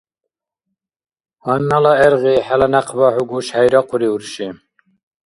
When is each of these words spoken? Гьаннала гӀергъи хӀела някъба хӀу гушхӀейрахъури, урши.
Гьаннала 1.43 1.93
гӀергъи 1.99 2.37
хӀела 2.45 2.67
някъба 2.73 3.07
хӀу 3.13 3.23
гушхӀейрахъури, 3.29 4.07
урши. 4.15 4.47